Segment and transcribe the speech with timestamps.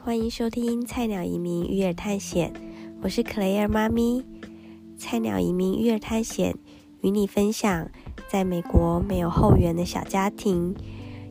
[0.00, 2.52] 欢迎收听《菜鸟移民育儿探险》，
[3.02, 4.24] 我是 Claire 妈咪。
[4.96, 6.54] 菜鸟移民育儿探险
[7.00, 7.90] 与你分享，
[8.28, 10.74] 在美国没有后援的小家庭，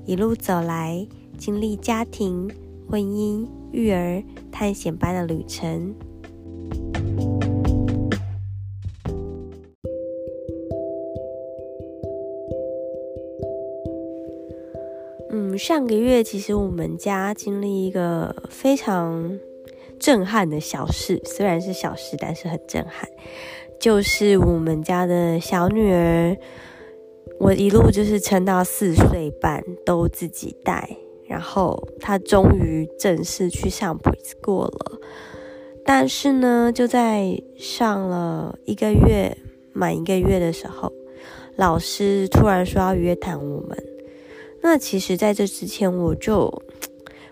[0.05, 2.49] 一路走来，经历家庭、
[2.89, 5.95] 婚姻、育儿探险般的旅程。
[15.57, 19.39] 上个月其实我们家经历一个非常
[19.99, 23.09] 震撼的小事，虽然是小事，但是很震撼。
[23.79, 26.37] 就是我们家的小女儿，
[27.39, 30.97] 我一路就是撑到四岁半都自己带，
[31.27, 34.99] 然后她终于正式去上 preschool 了。
[35.85, 39.37] 但是呢，就在上了一个月
[39.73, 40.91] 满一个月的时候，
[41.55, 43.96] 老师突然说要约谈我们。
[44.67, 46.51] 那其实，在这之前，我就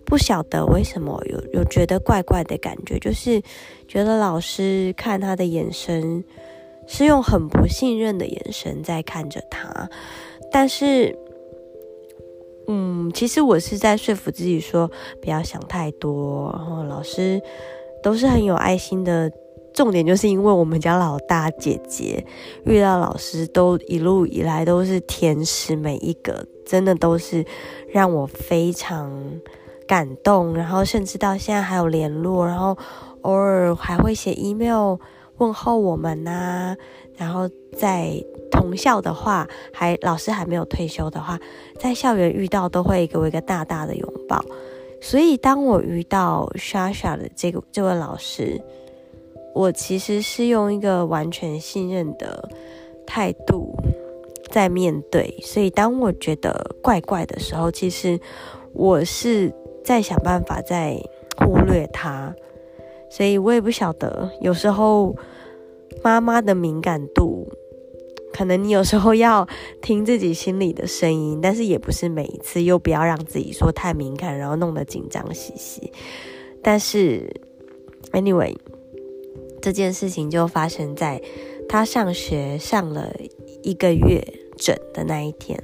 [0.06, 3.42] 不晓得为什么有有觉得怪怪的感觉，就是
[3.90, 6.24] 觉得老师看他的眼神
[6.88, 9.90] 是用很不信任的眼神在看着他。
[10.50, 11.14] 但是，
[12.68, 14.90] 嗯，其实我是在说服自己说
[15.22, 17.42] 不要想太多，然后老师
[18.02, 19.30] 都是很有爱心的。
[19.76, 22.26] 重点就是因为我们家老大姐姐
[22.64, 27.46] 遇到老师都一路以来都是天使，每一个真的都是
[27.92, 29.12] 让我非常
[29.86, 32.78] 感动，然后甚至到现在还有联络，然后
[33.24, 34.96] 偶尔还会写 email
[35.40, 36.74] 问候我们呐。
[37.18, 38.14] 然后在
[38.50, 41.38] 同校的话，还老师还没有退休的话，
[41.78, 44.42] 在校园遇到都会给我一个大大的拥抱。
[45.02, 48.62] 所以当我遇到莎莎的这个这位老师。
[49.56, 52.50] 我其实是用一个完全信任的
[53.08, 53.74] 态度
[54.52, 58.20] 在面对，所以当我觉得怪怪的时候，其实
[58.74, 61.02] 我是在想办法在
[61.38, 62.36] 忽略它。
[63.10, 65.16] 所以我也不晓得，有时候
[66.04, 67.48] 妈妈的敏感度，
[68.34, 69.48] 可能你有时候要
[69.82, 75.94] 听自己心里的声音，但是也不是每一次，又不要让自己说太敏感，然后弄得紧张兮兮。
[76.62, 77.32] 但是
[78.12, 78.54] ，anyway。
[79.66, 81.20] 这件事情就发生在
[81.68, 83.12] 他上学上了
[83.64, 84.24] 一个月
[84.56, 85.60] 整的那一天，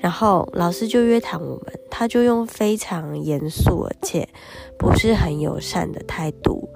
[0.00, 4.28] 然后老师就约谈我们，他就用非常严肃而且
[4.76, 6.68] 不是很友善的态度，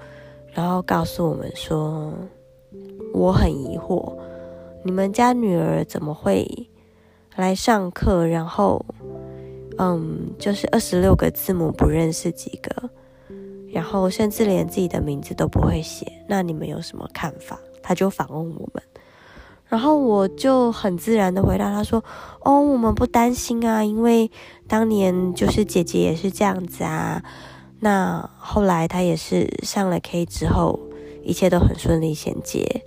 [0.53, 2.15] 然后告诉我们说
[3.13, 4.17] ：“我很疑惑，
[4.85, 6.47] 你们家女儿怎么会
[7.35, 8.25] 来上课？
[8.25, 8.87] 然后，
[9.79, 12.89] 嗯，就是二十六个字母不认识几个。”
[13.77, 17.61] 然后甚至连自己的名字都不会写，那你们有什么看法？
[17.83, 18.83] 他就反问我们，
[19.67, 22.03] 然后我就很自然的回答他说
[22.41, 24.31] ：“哦，我们不担心啊，因为
[24.67, 27.23] 当年就是姐姐也是这样子啊。
[27.81, 30.81] 那后来她也是上了 K 之后，
[31.23, 32.83] 一切都很顺利衔接，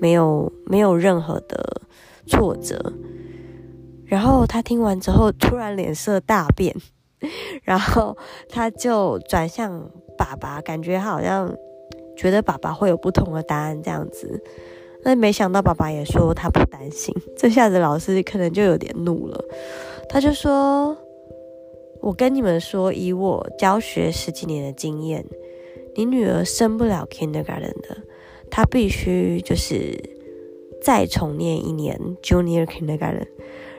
[0.00, 1.82] 没有没有任何的
[2.28, 2.92] 挫折。”
[4.06, 6.76] 然后他听完之后，突然脸色大变，
[7.64, 8.16] 然后
[8.48, 9.90] 他就转向。
[10.18, 11.56] 爸爸感觉好像
[12.16, 14.42] 觉得爸爸会有不同的答案这样子，
[15.04, 17.14] 那没想到爸爸也说他不担心。
[17.36, 19.40] 这下子老师可能就有点怒了，
[20.08, 20.98] 他就说
[22.02, 25.24] ：“我跟你们说，以我教学十几年的经验，
[25.94, 27.96] 你女儿升不了 kindergarten 的，
[28.50, 29.96] 她必须就是
[30.82, 33.28] 再重念一年 junior kindergarten。”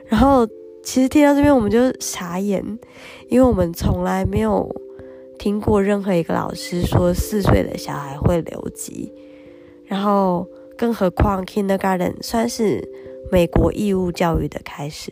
[0.08, 0.46] 然后
[0.82, 2.64] 其实听到这边我们就傻眼，
[3.28, 4.74] 因为我们从来没有。
[5.40, 9.10] 听过任何一个老师说四岁的小孩会留级，
[9.86, 10.46] 然后
[10.76, 12.86] 更何况 kindergarten 算是
[13.32, 15.10] 美国义务教育的开始，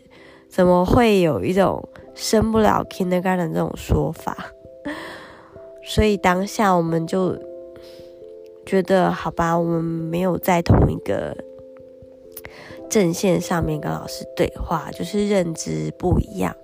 [0.50, 4.52] 怎么会有一种升不了 kindergarten 这种说法？
[5.82, 7.34] 所以当下我们就
[8.66, 11.34] 觉得，好吧，我们没有在同一个
[12.90, 16.54] 阵线上面跟老师对话，就是认知不一样，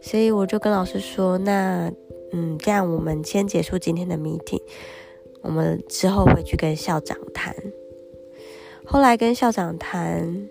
[0.00, 1.92] 所以我就跟老师说，那。
[2.32, 4.62] 嗯，这样我们先结束今天的 meeting，
[5.42, 7.54] 我们之后会去跟校长谈。
[8.84, 10.48] 后来跟校长谈，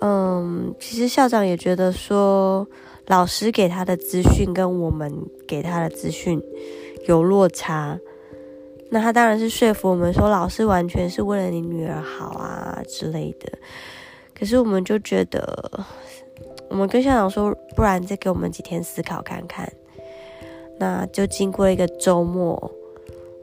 [0.00, 2.66] 嗯，其实校长也觉得说，
[3.06, 5.12] 老师给他的资讯跟我们
[5.46, 6.42] 给他的资讯
[7.06, 7.98] 有落差，
[8.90, 13.52] 那他当然是说服我们说，老师完全是为了你女儿好啊之类的。
[14.34, 15.84] 可是我们就觉得，
[16.68, 19.72] 我们跟校长说，不然再给我们几天思考看看。
[20.78, 22.72] 那就经过一个周末，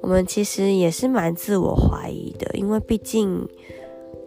[0.02, 3.48] 我们其实也是蛮自我怀疑的，因为毕竟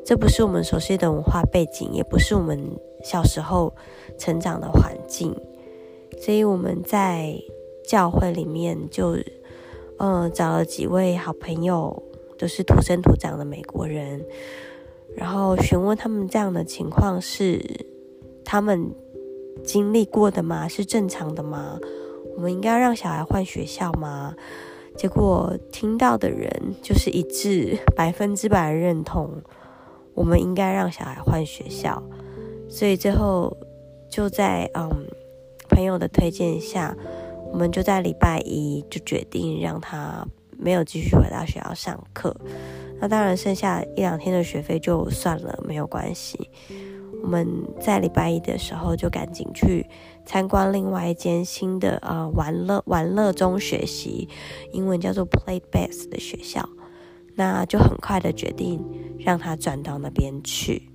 [0.05, 2.59] 这不是我们熟悉的文化背景，也不是我们
[3.05, 3.73] 小时候
[4.19, 5.35] 成长的环境，
[6.19, 7.35] 所以我们在
[7.87, 9.17] 教会里面就
[9.99, 12.03] 嗯，找了几位好朋友，
[12.39, 14.25] 都是土生土长的美国人，
[15.15, 17.61] 然后询问他们这样的情况是
[18.45, 18.91] 他们
[19.63, 20.67] 经历过的吗？
[20.67, 21.79] 是正常的吗？
[22.37, 24.35] 我们应该让小孩换学校吗？
[24.97, 29.43] 结果听到的人就是一致百分之百认同，
[30.15, 32.03] 我们应该让小孩换学校。
[32.69, 33.57] 所以最后
[34.11, 34.91] 就在嗯
[35.71, 36.95] 朋友的推荐下，
[37.51, 40.27] 我们就在礼拜一就决定让他
[40.59, 42.37] 没有继续回到学校上课。
[43.01, 46.51] 那当然剩下一两天的学费就算了，没有关系。
[47.23, 47.47] 我们
[47.81, 49.87] 在礼拜一的时候就赶紧去
[50.27, 54.29] 参观另外一间新的呃玩乐玩乐中学习，
[54.73, 56.69] 英文叫做 Play Best 的学校，
[57.37, 58.85] 那就很快的决定
[59.21, 60.91] 让他转到那边去。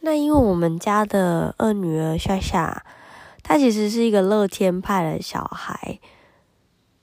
[0.00, 2.84] 那因为我们家的二女儿夏夏，
[3.42, 6.00] 她其实是一个乐天派的小孩。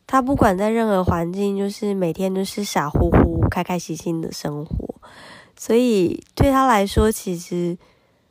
[0.08, 4.96] 他不管在任何环境，就是每天都是傻乎乎、开开心心的生活，
[5.58, 7.78] 所以对他来说，其实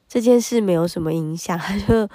[0.08, 1.58] 这件事没有什么影响。
[1.58, 2.08] 他 就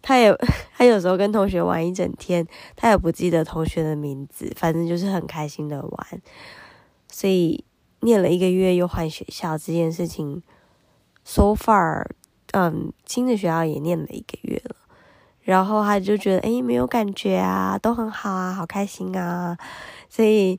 [0.00, 0.34] 他也
[0.74, 6.22] 他有时候跟同学玩一整天，他也不记得同学的名字，反正就是很开心的玩。
[7.08, 7.62] 所以
[8.00, 10.42] 念了一个月又换学校这件事情
[11.22, 12.06] ，so far，
[12.52, 14.76] 嗯，新的学校也念了一个月了。
[15.46, 19.56] 然后他就觉得，哎，没有感觉啊，都很好啊，好开心啊。
[20.10, 20.58] 所以，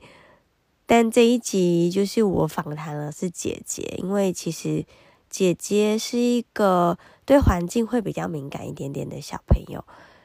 [0.85, 4.85] 但这一集就是我访谈了是姐姐，因为其实
[5.29, 9.83] 姐姐是一个对环境会比较敏感一点点的小朋友。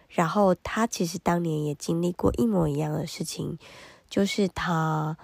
[0.09, 3.58] 然后她其实当年也经历过一模一样的事情，
[4.08, 5.17] 就是她，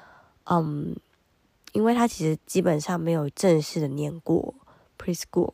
[0.46, 0.96] 嗯，
[1.72, 4.52] 因为她其实基本上没有正式的念过
[4.98, 5.52] preschool，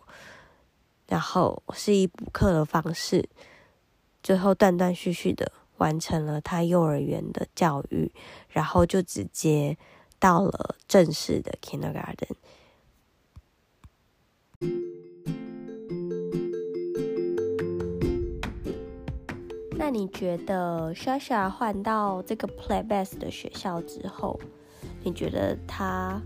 [1.07, 3.29] 然后是以补课的方式。
[4.25, 8.11] 最后断断续续的完成了他幼儿园的教育，
[8.49, 9.77] 然后就直接
[10.19, 12.35] 到了正式的 kindergarten。
[19.77, 24.41] 那你觉得 Shasha 换到这个 Play Best 的学校之后，
[25.03, 26.23] 你觉得他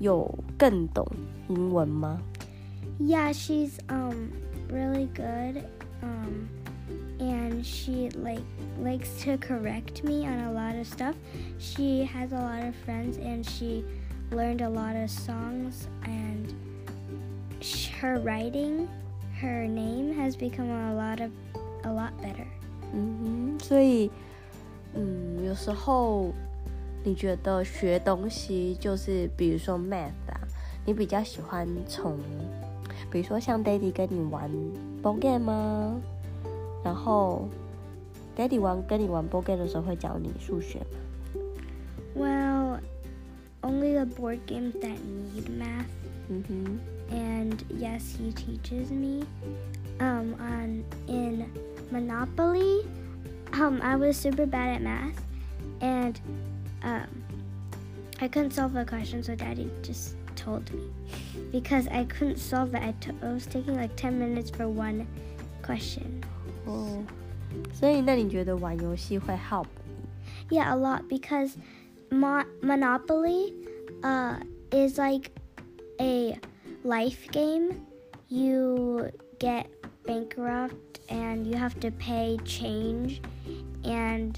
[0.00, 0.28] 有
[0.58, 1.06] 更懂
[1.48, 2.20] 英文吗
[2.98, 4.30] ？Yeah, she's um
[4.68, 5.62] really good.
[6.02, 6.63] Um.
[7.23, 8.43] and she like
[8.81, 11.15] likes to correct me on a lot of stuff.
[11.57, 13.83] She has a lot of friends and she
[14.31, 16.53] learned a lot of songs and
[17.99, 18.87] her writing,
[19.41, 21.31] her name has become a lot of
[21.83, 22.47] a lot better.
[22.93, 24.09] 嗯哼，所以，
[24.93, 26.33] 嗯，有时候
[27.03, 30.39] 你觉得学东西就是比如说 math 啊，
[30.85, 32.17] 你比较喜欢从，
[33.11, 34.49] 比如说像 Daddy 跟你玩
[35.03, 36.01] board game 吗？
[36.83, 37.47] 然后，
[38.35, 41.41] Daddy 玩跟你玩 board game 的时候会教你数学吗？
[42.15, 42.79] Well,
[43.61, 44.97] only the board games that
[45.33, 45.85] need math.
[46.31, 46.77] Mm-hmm.
[47.11, 49.25] And yes, he teaches me.
[49.99, 51.45] Um, on in
[51.91, 52.85] Monopoly,
[53.53, 55.19] um, I was super bad at math,
[55.81, 56.19] and
[56.83, 57.07] um,
[58.21, 60.83] I couldn't solve the question, so Daddy just told me
[61.51, 62.81] because I couldn't solve it.
[62.81, 65.05] I, t- I was taking like ten minutes for one
[65.63, 66.23] question.
[66.65, 67.03] 哦，
[67.73, 69.65] 所以那你觉得玩游戏会 help
[70.49, 71.57] Yeah, a lot because
[72.11, 73.53] Mo- Monopoly
[74.01, 74.37] uh,
[74.71, 75.31] is like
[75.99, 76.39] a
[76.83, 77.85] life game.
[78.29, 79.67] You get
[80.05, 83.21] bankrupt and you have to pay change,
[83.83, 84.35] and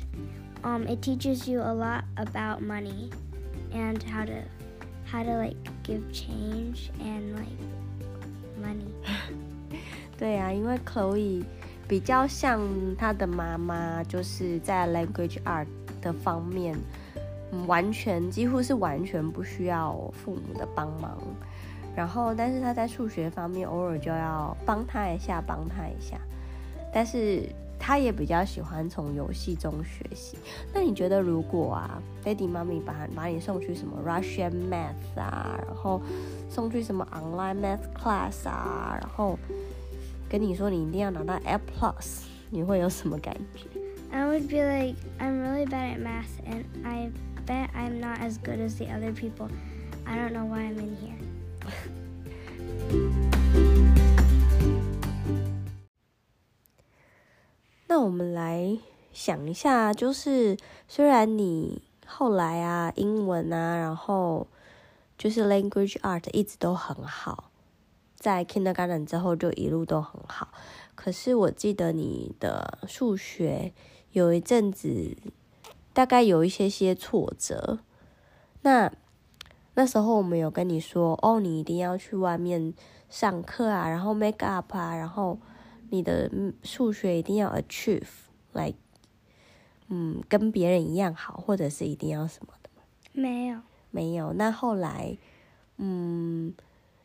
[0.64, 3.10] um, it teaches you a lot about money
[3.74, 4.44] and how to
[5.06, 7.60] how to like give change and like
[8.62, 8.92] money.
[10.18, 11.44] 对啊，因为 Chloe
[11.89, 12.61] 比较像
[12.97, 15.67] 他的妈妈，就是在 language art
[16.03, 16.77] 的方面，
[17.53, 21.17] 嗯完全几乎是完全不需要父母的帮忙。
[21.95, 26.19] 然后，但是他在数学方面偶尔就要帮他一下，帮他一下。
[26.93, 27.43] 但是
[27.79, 30.37] 他也比较喜欢从游戏中学习。
[30.75, 36.03] 那你觉得，如果啊，daddy 妈咪把把你送去什么 Russian math 啊，然后
[36.51, 39.39] 送去什么 online math class 啊，然后
[40.30, 43.66] 跟你说你一定要拿到 A plus，你会有什么感觉？
[44.12, 47.12] I would be like I'm really bad at math and I
[47.46, 49.50] bet I'm not as good as the other people.
[50.06, 51.18] I don't know why I'm in here.
[57.88, 58.78] 那我们来
[59.14, 60.58] 想一下，就是
[60.88, 64.48] 虽然你后来啊英文啊，然后
[65.18, 67.52] 就是 language art 一直都很好。
[68.17, 70.49] 在 Kindergarten 之后就一路都很好。
[70.95, 73.73] 可是我记得你的数学
[74.13, 75.17] 有一阵子
[75.93, 77.79] 大概有一些些挫折。
[78.63, 78.93] 那
[79.75, 82.73] 那时候我们有跟你说，哦，你一定要去外面
[83.09, 85.39] 上课啊，然后 make up 啊，然后
[85.91, 86.31] 你的
[86.63, 88.09] 数学一定要 achieve，
[88.53, 88.73] 来，
[89.89, 92.83] 嗯，跟别人一样好，或者是一定要什么的吗？
[93.13, 94.33] 没有，没有。
[94.33, 95.17] 那后来，
[95.77, 96.55] 嗯，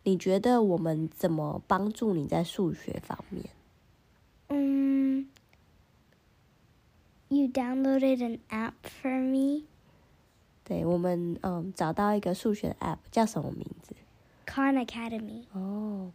[0.03, 3.45] 你觉得我们怎么帮助你在数学方面？
[4.49, 5.27] 嗯
[7.29, 9.65] ，You downloaded an app for me.
[10.63, 13.95] 对，我们嗯找到一个数学的 app，叫什么名字
[14.45, 15.43] ？Khan Academy。
[15.53, 16.11] 哦，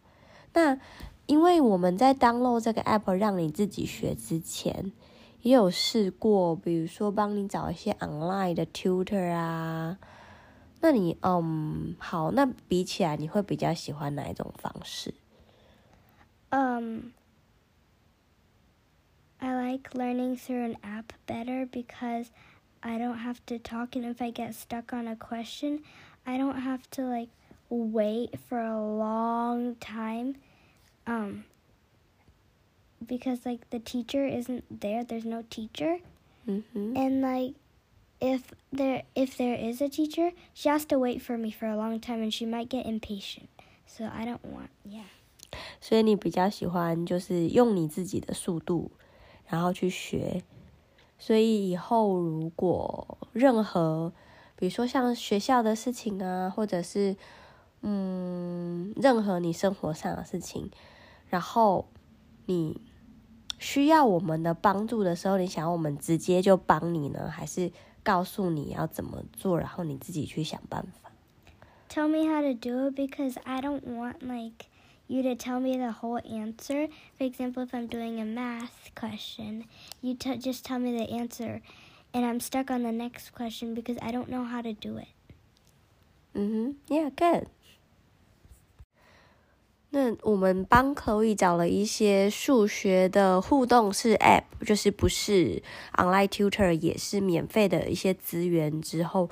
[0.53, 0.79] 那
[1.25, 4.91] 因为我们在 download 这个 app 让你自己学之前，
[5.41, 9.97] 也有试过，比如说帮你找一些 online 的 tutor 啊。
[10.80, 15.14] 那你嗯好，那比起来你会比较喜欢哪一种方式？
[16.50, 17.12] 嗯。
[19.38, 22.26] I like learning through an app better because
[22.80, 25.80] I don't have to talk and if I get stuck on a question,
[26.24, 27.30] I don't have to like
[27.68, 30.36] wait for a long time.
[31.08, 31.44] Um
[33.04, 35.98] because like the teacher isn't there, there's no teacher.
[36.48, 36.96] Mm-hmm.
[36.96, 37.54] And like
[38.19, 38.41] if
[38.73, 41.99] there if there is a teacher, she has to wait for me for a long
[41.99, 43.47] time and she might get impatient.
[43.85, 45.05] So I don't want yeah.
[45.79, 48.91] 所以你比较喜欢就是用你自己的速度
[49.47, 50.43] 然后去学，
[51.17, 54.11] 所以以后如果任何，
[54.57, 57.15] 比如说像学校的事情啊，或者是
[57.81, 60.69] 嗯，任何你生活上的事情，
[61.29, 61.87] 然后
[62.47, 62.81] 你
[63.57, 67.71] 需要我们的帮助的时候，你想要我们直接就帮你呢，还是
[68.06, 71.10] 告诉你要怎么做，然后你自己去想办法？
[71.88, 74.66] Tell me how to do it because I don't want like.
[75.08, 76.88] you to tell me the whole answer.
[77.18, 79.64] For example, if I'm doing a math question,
[80.00, 81.60] you t- just tell me the answer,
[82.14, 85.08] and I'm stuck on the next question because I don't know how to do it.
[86.34, 86.70] Mm-hmm.
[86.88, 87.48] Yeah, good.
[89.89, 95.63] 那我们帮 Chloe 找了一些数学的互动式 App，就是不是
[95.93, 99.29] online tutor，也是免费的一些资源之后。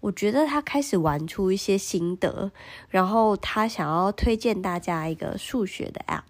[0.00, 2.50] 我觉得他开始玩出一些心得，
[2.88, 6.22] 然后他想要推荐大家一个数学的 app。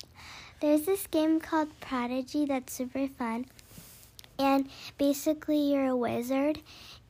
[0.60, 3.44] There's this game called Prodigy that's super fun,
[4.36, 4.66] and
[4.98, 6.56] basically you're a wizard,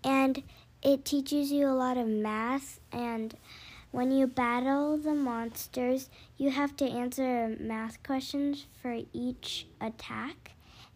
[0.02, 0.42] and
[0.82, 2.78] it teaches you a lot of math.
[2.92, 3.30] And
[3.90, 10.52] when you battle the monsters, you have to answer math questions for each attack,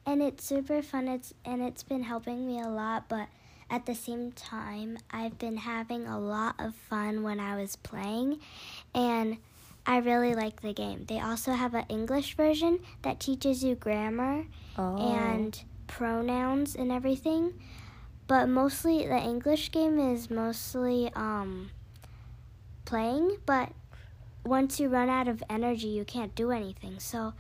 [0.06, 1.08] and it's super fun.
[1.08, 3.28] It's and it's been helping me a lot, but
[3.70, 8.38] at the same time, I've been having a lot of fun when I was playing,
[8.94, 9.38] and
[9.86, 11.04] I really like the game.
[11.06, 14.44] They also have an English version that teaches you grammar
[14.78, 14.96] oh.
[14.96, 17.54] and pronouns and everything.
[18.26, 21.70] But mostly, the English game is mostly um,
[22.85, 23.69] playing, but
[24.43, 26.99] once you run out of energy, you can't do anything.
[26.99, 27.33] So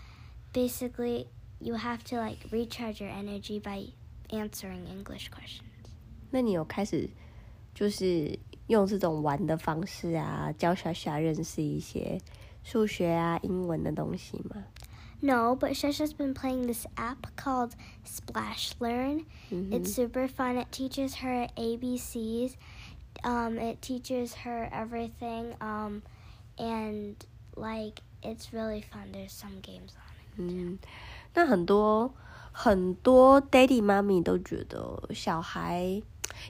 [0.53, 1.27] basically,
[1.59, 3.93] you have to like recharge your energy by
[4.31, 5.63] answering English questions.
[6.31, 7.09] 那你有开始
[7.73, 8.37] 就是
[8.67, 12.19] 用这种玩的方式啊，教小小认识一些
[12.63, 14.63] 数学啊、英文的东西吗？
[15.21, 17.71] No, but Shasha's been playing this app called
[18.05, 19.25] Splash Learn.
[19.51, 19.73] Mm-hmm.
[19.73, 20.55] It's super fun.
[20.55, 22.53] It teaches her ABCs.
[23.22, 25.54] Um, it teaches her everything.
[25.60, 26.02] Um,
[26.58, 27.14] and
[27.56, 29.12] like it's really fun.
[29.12, 30.38] There's some games on it.
[30.38, 30.78] 嗯，
[31.34, 32.12] 那很多
[32.52, 36.02] 很多 daddy 妈咪都觉得小孩。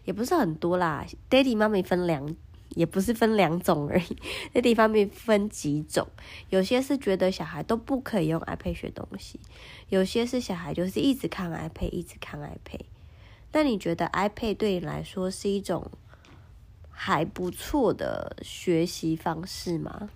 [0.04, 2.34] 也不是很多啦，Daddy 妈咪分两，
[2.70, 4.16] 也不是分两种而已
[4.54, 6.08] ，Daddy 妈咪分几种，
[6.48, 9.38] 有些是觉得小孩都不可以用 iPad 学东西，
[9.90, 12.80] 有些是小孩就是一直看 iPad，一直看 iPad。
[13.52, 15.90] 那你觉得 iPad 对你来说是一种
[16.93, 20.09] 还不错的学习方式吗？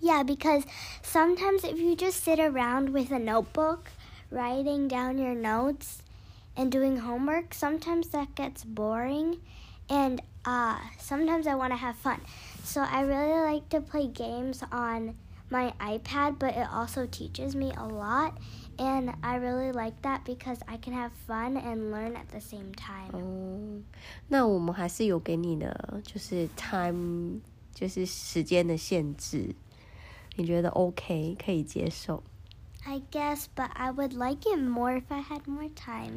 [0.00, 0.64] Yeah, because
[1.02, 3.90] sometimes if you just sit around with a notebook,
[4.30, 5.98] writing down your notes.
[6.54, 9.38] and doing homework, sometimes that gets boring
[9.88, 12.20] and uh, sometimes I want to have fun.
[12.62, 15.14] So I really like to play games on
[15.48, 18.36] my iPad, but it also teaches me a lot.
[18.78, 22.72] And I really like that because I can have fun and learn at the same
[22.74, 23.12] time.
[23.12, 23.84] 嗯，
[24.28, 27.40] 那我们还是有给你的，就是 time，
[27.74, 29.54] 就是时间的限制。
[30.36, 32.22] 你觉得 OK 可以接受？
[32.84, 36.16] I guess, but I would like it more if I had more time.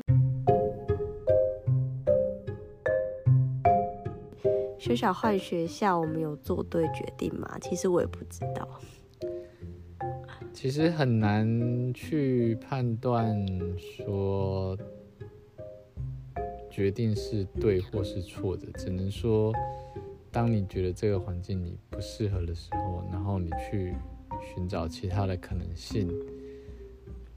[4.80, 7.58] 学校换学校，我们有做对决定吗？
[7.60, 8.68] 其实我也不知道。
[10.53, 14.77] 其实很难去判断说
[16.71, 19.53] 决定是对或是错的，只能说，
[20.31, 23.95] 当你觉得这个环境你不适合的时候，然后你去
[24.55, 26.09] 寻找其他的可能性，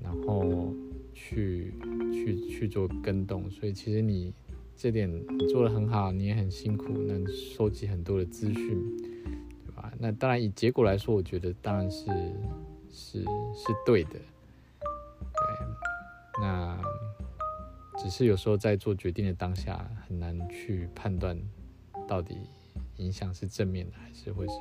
[0.01, 0.73] 然后
[1.13, 1.73] 去
[2.11, 3.49] 去去做跟动。
[3.49, 4.33] 所以其实你
[4.75, 5.09] 这点
[5.49, 8.97] 做得很好，你也很辛苦，能收集很多的资讯，
[9.65, 9.93] 对吧？
[9.97, 12.05] 那当然以结果来说，我觉得当然是
[12.93, 14.21] 是是对的，对，
[16.41, 16.79] 那。
[17.95, 21.39] 只是有时候在做决定的当下，很难去判断
[22.07, 22.35] 到底
[22.97, 24.53] 影响是正面的还是会是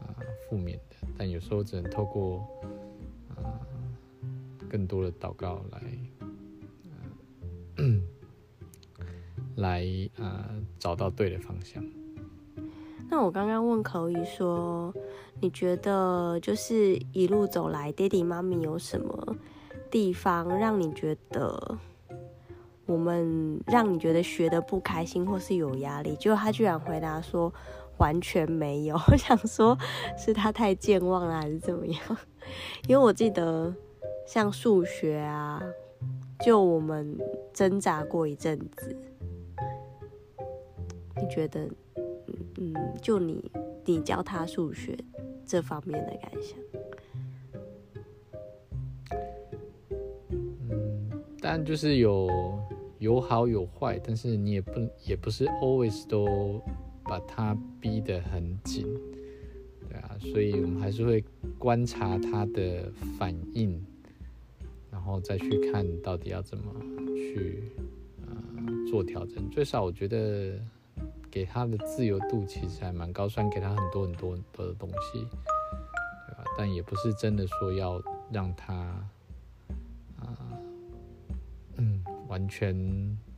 [0.00, 0.14] 啊
[0.48, 0.96] 负面的。
[1.18, 2.38] 但有时候只能透过
[3.34, 3.60] 啊
[4.70, 5.82] 更多的祷告来
[9.56, 9.84] 来
[10.16, 10.48] 啊
[10.78, 11.84] 找到对的方向。
[13.12, 14.90] 那我刚刚问口语说，
[15.38, 19.36] 你觉得就是一路走来，爹地妈咪有什么
[19.90, 21.78] 地方让你觉得？
[22.86, 27.52] 我们让你觉得学的不开心或是有压力，结果他居然回答说
[27.98, 28.96] 完全没有。
[29.12, 29.76] 我想说
[30.16, 32.00] 是他太健忘了还是怎么样？
[32.88, 33.74] 因为我记得
[34.26, 35.62] 像数学啊，
[36.42, 37.18] 就我们
[37.52, 38.96] 挣扎过一阵子。
[41.20, 41.68] 你觉得，
[42.58, 43.50] 嗯，就你
[43.84, 44.96] 你教他数学
[45.46, 46.58] 这方面的感想？
[50.30, 52.28] 嗯，但就是有。
[52.98, 56.62] 有好有坏，但是你也不也不是 always 都
[57.02, 58.86] 把他逼得很紧，
[59.88, 61.24] 对啊，所以我们还是会
[61.58, 63.84] 观察他的反应，
[64.88, 66.72] 然后再去看到底要怎么
[67.16, 67.64] 去
[68.20, 69.50] 呃做调整。
[69.50, 70.52] 最少我觉得
[71.32, 75.26] 给他的自由度其实还蛮高，虽然给他很多很多很多的东西，
[76.28, 76.44] 对吧？
[76.56, 78.74] 但也不是真的说要让他
[80.20, 80.38] 啊，
[81.78, 82.04] 嗯。
[82.28, 82.74] 完全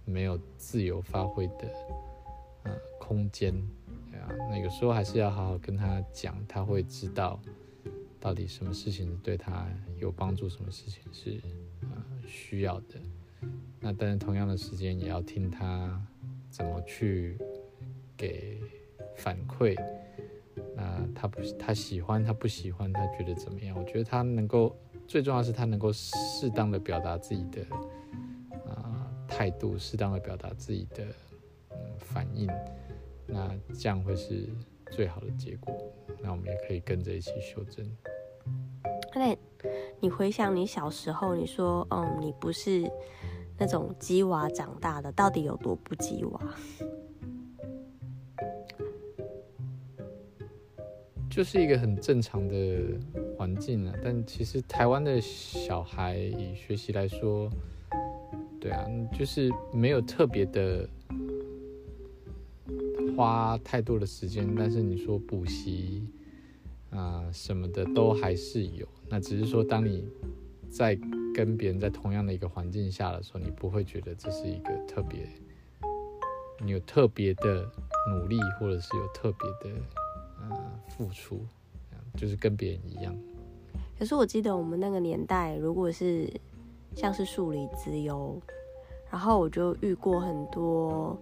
[0.05, 1.69] 没有自由发挥的
[2.63, 3.53] 呃空间，
[4.09, 7.41] 对啊，那有时候还是要好好跟他讲，他会知道
[8.21, 9.67] 到底什么事情是对他
[9.99, 11.41] 有帮助，什么事情是
[11.91, 13.01] 呃需要的。
[13.81, 16.01] 那但是同样的时间也要听他
[16.49, 17.37] 怎么去
[18.17, 18.61] 给
[19.17, 19.77] 反馈。
[20.77, 23.77] 那他不他喜欢他不喜欢他觉得怎么样？
[23.79, 27.65] 我觉得他能够最重要是他能够适当的表达自己的。
[29.27, 31.05] 态度适当的表达自己的
[31.71, 32.49] 嗯反应，
[33.27, 34.49] 那这样会是
[34.93, 35.75] 最好的结果。
[36.23, 37.85] 那我们也可以跟着一起修正。
[39.13, 39.37] 那
[39.99, 42.89] 你回想你小时候，你说嗯，你不是
[43.59, 46.41] 那种鸡娃长大的，到底有多不鸡娃？
[51.35, 52.55] 就是一个很正常的
[53.37, 53.95] 环境啊。
[54.03, 57.51] 但其实台湾的小孩以学习来说。
[58.61, 60.89] 对啊，就是没有特别的
[63.15, 66.03] 花太多的时间，但是你说补习
[66.89, 68.89] 啊什么的都还是有。
[69.07, 70.09] 那只是说，当你
[70.71, 70.99] 在
[71.35, 75.29] 跟别人在同样的一个环境下的时候，你不会觉得这是一个特别，
[76.65, 77.71] 你有特别的
[78.09, 79.77] 努力，或者是有特别的
[80.51, 81.41] 呃付出，
[82.17, 83.15] 就是跟别人一样。
[83.99, 86.29] 可是我记得我们那个年代，如果是
[86.95, 88.41] 像是数理资优，
[89.11, 91.17] 然后我就遇过很多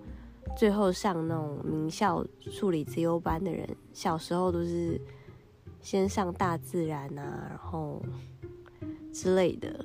[0.56, 5.00] 最后上那种名校数理资优班的人，小时候都是
[5.80, 8.02] 先上大自然啊，然后
[9.12, 9.84] 之类的，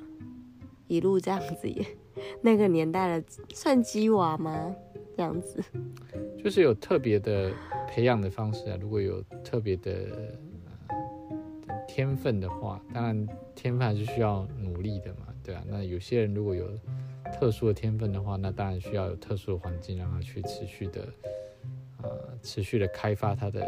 [0.86, 1.86] 一路这样子也，
[2.40, 4.74] 那个年代的算鸡娃吗？
[5.18, 5.60] 这样子，
[6.40, 7.50] 就是有特别的
[7.88, 8.78] 培养的方式啊。
[8.80, 9.92] 如果有特别的
[11.88, 15.26] 天分的话，当然天分还是需要努力的嘛。
[15.42, 16.70] 对啊，那有些人如果有
[17.34, 21.08] 特殊的天分的话，那当然需要有特殊的环境，让他去持续的，
[22.04, 23.60] 呃，持续的开发他的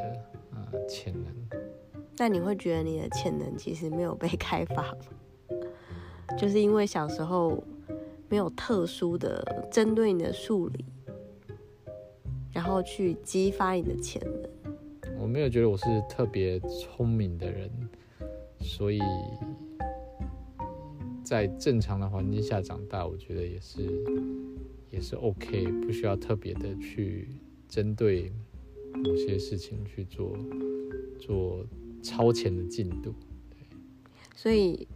[0.52, 1.60] 呃潜能。
[2.16, 4.98] 那你会觉得你的潜能其实没有被开发吗？
[6.38, 7.60] 就是因为小时候
[8.28, 10.84] 没有特殊的针对你的数理，
[12.52, 15.12] 然后去激发你的潜能。
[15.18, 17.70] 我没有觉得我是特别聪明的人，
[18.60, 19.00] 所以。
[21.22, 24.02] 在正常的环境下长大，我觉得也是
[24.90, 27.28] 也是 OK，不需要特别的去
[27.68, 28.32] 针对
[28.92, 30.36] 某些事情去做
[31.20, 31.64] 做
[32.02, 33.14] 超前的进度。
[33.48, 33.58] 对，
[34.34, 34.88] 所以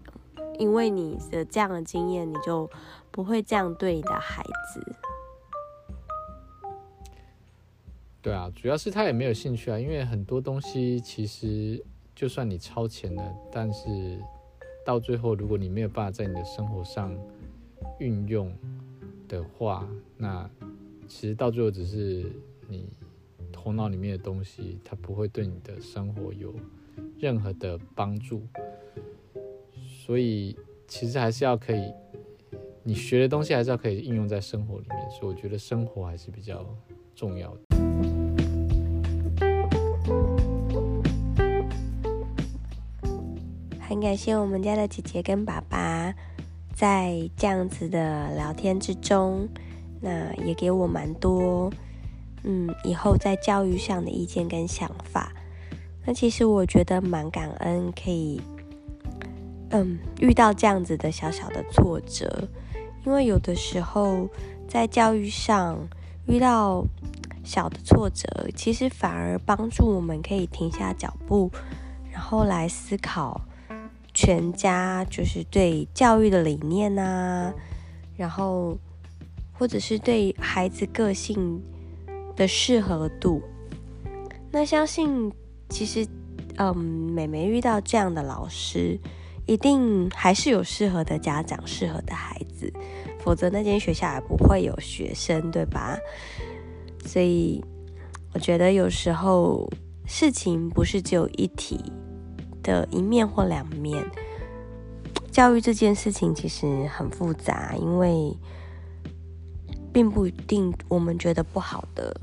[0.59, 2.69] 因为你的这样的经验，你就
[3.13, 4.97] 不会这样对你的孩子。
[8.25, 11.85] 对啊，主要是他也没有兴趣啊，因为很多东西其实
[12.15, 14.19] 就算你超前了，但是
[14.83, 17.15] 到最后，如果你没有办法在你的生活上
[17.99, 18.51] 运用
[19.29, 20.51] 的话，那
[21.07, 22.25] 其实到最后只是
[22.67, 22.89] 你
[23.53, 26.55] 头脑里面的东西，它不会对你的生活有
[27.19, 28.41] 任何的帮助。
[29.87, 30.57] 所以
[30.89, 31.93] 其实还是要可以，
[32.83, 35.11] 你学的东西还是要可以应用在生活里面。
[35.11, 36.67] 所以我觉得生活还是比较
[37.15, 37.84] 重要的。
[44.05, 46.15] 感谢我们家的姐姐跟爸爸，
[46.75, 49.49] 在这样子的聊天之中，
[49.99, 51.73] 那也给我蛮多，
[52.43, 55.33] 嗯，以后在教育上的意见跟想法。
[56.05, 58.43] 那其实我觉得蛮感恩，可以，
[59.71, 62.47] 嗯，遇到这样子的小小的挫折，
[63.07, 64.29] 因为有的时候
[64.69, 65.79] 在教育上
[66.27, 66.85] 遇到
[67.43, 71.51] 小的挫折，其实反而帮助我们可以停下脚步，
[72.13, 73.41] 然后来思考。
[74.15, 77.53] 全家就是对教育的理念呐，
[78.17, 78.79] 然后
[79.53, 81.61] 或者是对孩子个性
[82.37, 83.43] 的适合度。
[84.53, 85.33] 那相信
[85.69, 86.07] 其实，
[86.59, 88.97] 嗯，美美遇到这样的老师，
[89.47, 92.73] 一定还是有适合的家长、适合的孩子，
[93.19, 95.99] 否则那间学校也不会有学生，对吧？
[97.05, 97.61] 所以
[98.33, 99.69] 我觉得有时候
[100.07, 101.81] 事情不是只有一体。
[102.65, 104.05] 的一面或两面，
[105.31, 108.37] 教育这件事情其实很复杂，因为
[109.93, 112.21] 并不一定我们觉得不好的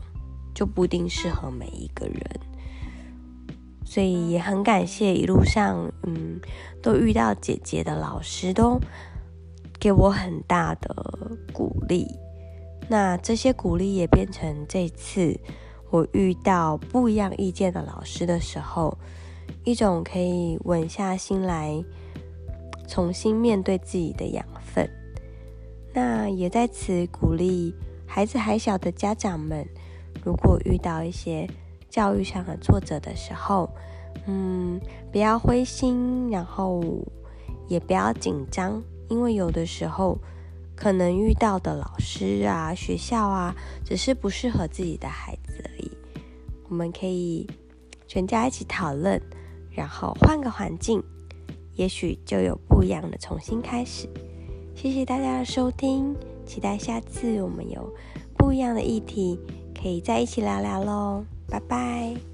[0.53, 2.39] 就不一定适合每一个人，
[3.85, 6.41] 所以也很感谢一路上嗯
[6.81, 8.79] 都遇到姐姐的老师都
[9.79, 12.07] 给我很大的鼓励，
[12.89, 15.39] 那这些鼓励也变成这次
[15.91, 18.97] 我遇到不一样意见的老师的时候。
[19.63, 21.83] 一种可以稳下心来，
[22.87, 24.89] 重新面对自己的养分。
[25.93, 27.75] 那也在此鼓励
[28.07, 29.67] 孩子还小的家长们，
[30.23, 31.47] 如果遇到一些
[31.89, 33.69] 教育上的挫折的时候，
[34.25, 34.79] 嗯，
[35.11, 36.81] 不要灰心，然后
[37.67, 40.17] 也不要紧张，因为有的时候
[40.75, 45.91] 可能遇到的老师啊、学校啊，只是不适合自己的孩子而已。
[46.67, 47.45] 我们可以
[48.07, 49.21] 全家一起讨论。
[49.71, 51.01] 然后换个环境，
[51.75, 54.07] 也许就有不一样的重新开始。
[54.75, 57.93] 谢谢大家的收听，期待下次我们有
[58.37, 59.39] 不一样的议题
[59.79, 62.30] 可以再一起聊聊喽，拜拜。